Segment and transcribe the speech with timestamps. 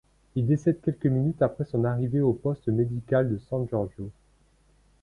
[0.33, 4.09] Il décède quelques minutes après son arrivée au poste médical de San Giorgio.